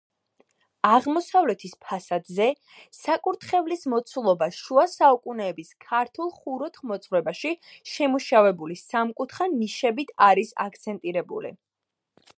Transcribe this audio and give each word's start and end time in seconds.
აღმოსავლეთის 0.91 1.75
ფასადზე 1.87 2.45
საკურთხევლის 2.99 3.85
მოცულობა 3.93 4.47
შუა 4.61 4.85
საუკუნეების 4.95 5.71
ქართულ 5.87 6.33
ხუროთმოძღვრებაში 6.39 7.53
შემუშავებული 7.93 8.79
სამკუთხა 8.85 9.51
ნიშებით 9.59 10.15
არის 10.31 10.55
აქცენტირებული. 10.67 11.53